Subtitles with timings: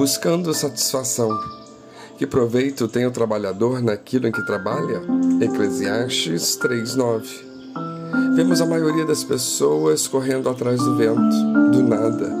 [0.00, 1.28] buscando satisfação.
[2.16, 5.02] Que proveito tem o trabalhador naquilo em que trabalha?
[5.42, 7.28] Eclesiastes 3:9.
[8.34, 11.36] Vemos a maioria das pessoas correndo atrás do vento,
[11.70, 12.34] do nada.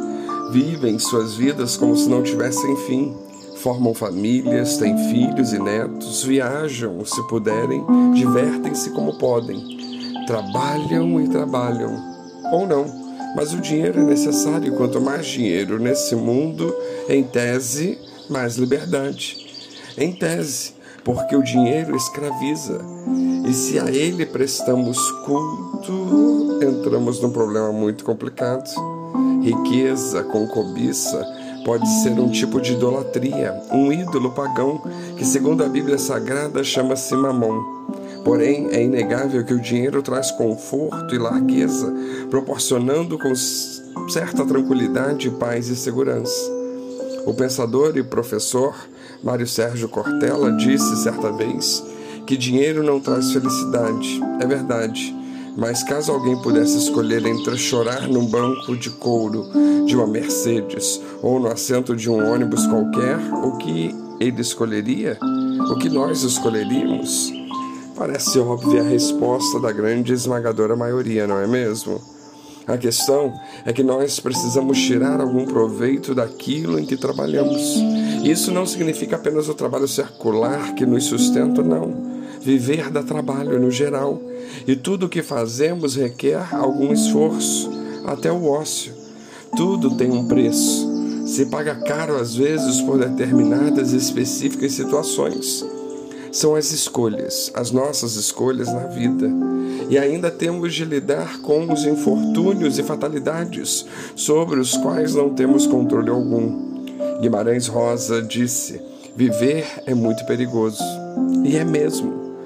[0.50, 3.14] Vivem suas vidas como se não tivessem fim.
[3.58, 7.84] Formam famílias, têm filhos e netos, viajam se puderem,
[8.14, 9.62] divertem-se como podem.
[10.26, 11.94] Trabalham e trabalham.
[12.54, 14.74] Ou não, mas o dinheiro é necessário.
[14.76, 16.74] Quanto mais dinheiro nesse mundo,
[17.08, 19.46] em tese, mais liberdade.
[19.96, 22.80] Em tese, porque o dinheiro escraviza.
[23.46, 28.70] E se a ele prestamos culto, entramos num problema muito complicado.
[29.42, 31.26] Riqueza com cobiça
[31.64, 34.82] pode ser um tipo de idolatria, um ídolo pagão
[35.16, 37.80] que, segundo a Bíblia Sagrada, chama-se Mamon.
[38.24, 41.92] Porém, é inegável que o dinheiro traz conforto e largueza,
[42.28, 43.34] proporcionando com
[44.08, 46.50] certa tranquilidade, paz e segurança.
[47.26, 48.74] O pensador e professor
[49.22, 51.84] Mário Sérgio Cortella disse certa vez
[52.26, 54.20] que dinheiro não traz felicidade.
[54.40, 55.14] É verdade.
[55.56, 59.44] Mas caso alguém pudesse escolher entre chorar num banco de couro
[59.84, 65.18] de uma Mercedes ou no assento de um ônibus qualquer, o que ele escolheria?
[65.70, 67.39] O que nós escolheríamos?
[68.00, 72.00] Parece óbvia a resposta da grande esmagadora maioria, não é mesmo?
[72.66, 73.30] A questão
[73.62, 77.76] é que nós precisamos tirar algum proveito daquilo em que trabalhamos.
[78.24, 81.94] Isso não significa apenas o trabalho circular que nos sustenta, não.
[82.40, 84.18] Viver dá trabalho no geral,
[84.66, 87.70] e tudo o que fazemos requer algum esforço,
[88.06, 88.94] até o ócio.
[89.54, 90.88] Tudo tem um preço.
[91.26, 95.79] Se paga caro às vezes por determinadas específicas situações
[96.32, 99.28] são as escolhas, as nossas escolhas na vida.
[99.88, 105.66] E ainda temos de lidar com os infortúnios e fatalidades sobre os quais não temos
[105.66, 106.84] controle algum.
[107.20, 108.80] Guimarães Rosa disse:
[109.16, 110.82] Viver é muito perigoso.
[111.44, 112.36] E é mesmo.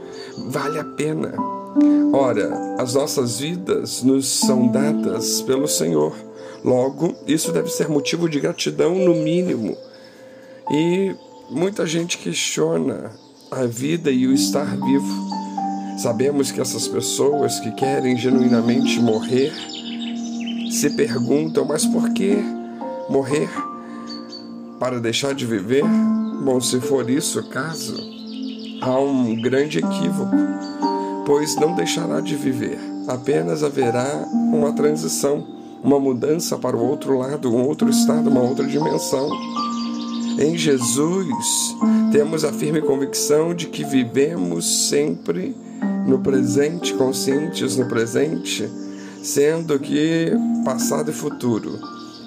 [0.49, 1.35] Vale a pena.
[2.13, 6.15] Ora, as nossas vidas nos são dadas pelo Senhor.
[6.65, 9.77] Logo, isso deve ser motivo de gratidão, no mínimo.
[10.71, 11.15] E
[11.51, 13.11] muita gente questiona
[13.55, 15.25] a vida e o estar vivo.
[15.99, 19.53] Sabemos que essas pessoas que querem genuinamente morrer
[20.71, 22.37] se perguntam: mas por que
[23.09, 23.49] morrer?
[24.79, 25.85] Para deixar de viver?
[26.45, 27.95] Bom, se for isso o caso,
[28.83, 30.37] há um grande equívoco,
[31.25, 32.79] pois não deixará de viver,
[33.09, 35.47] apenas haverá uma transição,
[35.83, 39.31] uma mudança para o outro lado, um outro estado, uma outra dimensão.
[40.39, 41.77] Em Jesus,
[42.13, 45.55] temos a firme convicção de que vivemos sempre
[46.07, 48.69] no presente, conscientes no presente,
[49.23, 50.33] sendo que
[50.65, 51.79] passado e futuro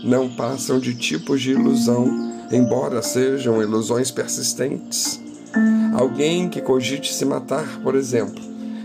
[0.03, 2.07] não passam de tipos de ilusão,
[2.51, 5.19] embora sejam ilusões persistentes.
[5.93, 8.41] Alguém que cogite se matar, por exemplo,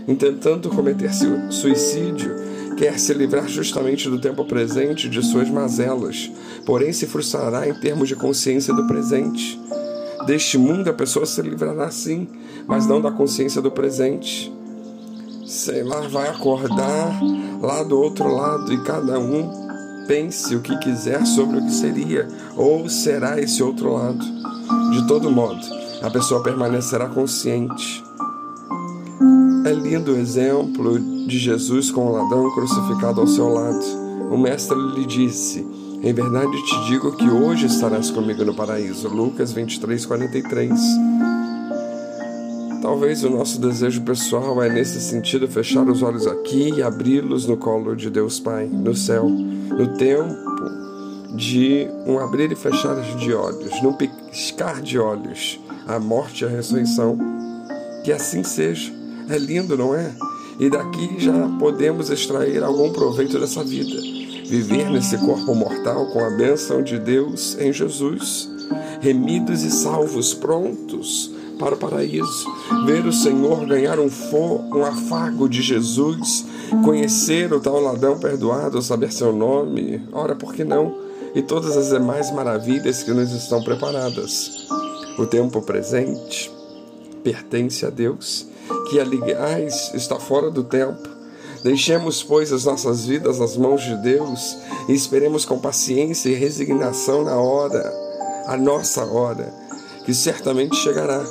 [0.07, 1.11] intentando cometer
[1.49, 2.35] suicídio,
[2.83, 6.29] quer se livrar justamente do tempo presente de suas mazelas,
[6.65, 9.57] porém se frustrará em termos de consciência do presente.
[10.25, 12.27] Deste mundo a pessoa se livrará sim,
[12.67, 14.53] mas não da consciência do presente.
[15.47, 17.21] Sei lá, vai acordar
[17.61, 19.49] lá do outro lado e cada um
[20.05, 22.27] pense o que quiser sobre o que seria
[22.57, 24.19] ou será esse outro lado.
[24.91, 25.61] De todo modo,
[26.01, 28.03] a pessoa permanecerá consciente
[29.65, 33.83] é lindo o exemplo de Jesus com o ladrão crucificado ao seu lado.
[34.29, 35.65] O mestre lhe disse:
[36.01, 39.07] Em verdade te digo que hoje estarás comigo no paraíso.
[39.07, 40.71] Lucas 23, 43.
[42.81, 47.55] Talvez o nosso desejo pessoal é, nesse sentido, fechar os olhos aqui e abri-los no
[47.55, 50.35] colo de Deus Pai, no céu, no tempo
[51.33, 56.49] de um abrir e fechar de olhos, num piscar de olhos, a morte e a
[56.49, 57.17] ressurreição.
[58.03, 59.02] Que assim seja.
[59.29, 60.13] É lindo, não é?
[60.59, 63.99] E daqui já podemos extrair algum proveito dessa vida.
[64.45, 68.49] Viver nesse corpo mortal com a bênção de Deus em Jesus,
[69.01, 72.45] remidos e salvos, prontos para o paraíso.
[72.85, 76.45] Ver o Senhor ganhar um, for, um afago de Jesus,
[76.83, 80.01] conhecer o tal ladrão perdoado, saber seu nome.
[80.11, 80.95] Ora, por que não?
[81.33, 84.67] E todas as demais maravilhas que nos estão preparadas.
[85.17, 86.51] O tempo presente
[87.23, 88.52] pertence a Deus
[88.89, 91.09] que, aliás, está fora do tempo.
[91.63, 94.57] Deixemos, pois, as nossas vidas nas mãos de Deus
[94.87, 97.93] e esperemos com paciência e resignação na hora,
[98.47, 99.53] a nossa hora,
[100.05, 101.23] que certamente chegará.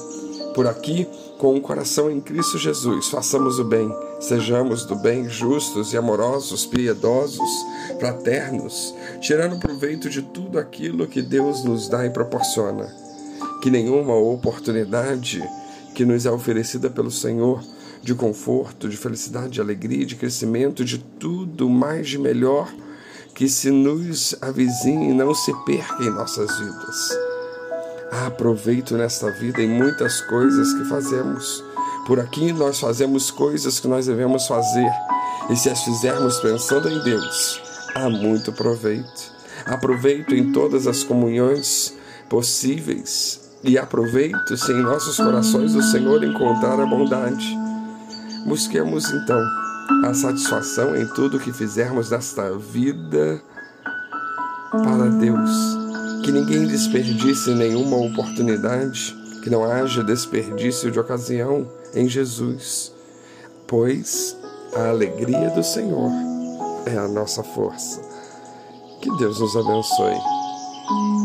[0.55, 1.07] Por aqui,
[1.39, 3.91] com o coração em Cristo Jesus, façamos o bem,
[4.23, 7.51] Sejamos do bem justos e amorosos, piedosos,
[7.99, 12.89] fraternos, tirando proveito de tudo aquilo que Deus nos dá e proporciona.
[13.61, 15.43] Que nenhuma oportunidade
[15.95, 17.63] que nos é oferecida pelo Senhor
[18.03, 22.73] de conforto, de felicidade, de alegria, de crescimento, de tudo mais de melhor
[23.35, 27.19] que se nos avizinhe e não se perca em nossas vidas.
[28.11, 31.65] Há proveito nesta vida em muitas coisas que fazemos
[32.07, 34.91] por aqui nós fazemos coisas que nós devemos fazer,
[35.49, 37.61] e se as fizermos pensando em Deus,
[37.95, 39.33] há muito proveito.
[39.65, 41.97] Aproveito em todas as comunhões
[42.29, 47.57] possíveis e aproveito se em nossos corações o Senhor encontrar a bondade.
[48.47, 49.41] Busquemos então
[50.05, 53.41] a satisfação em tudo que fizermos desta vida
[54.71, 55.51] para Deus.
[56.25, 62.93] Que ninguém desperdice nenhuma oportunidade que não haja desperdício de ocasião em Jesus,
[63.67, 64.37] pois
[64.75, 66.11] a alegria do Senhor
[66.87, 68.01] é a nossa força.
[69.01, 71.22] Que Deus nos abençoe.